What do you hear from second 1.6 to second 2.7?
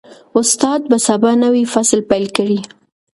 فصل پیل کړي.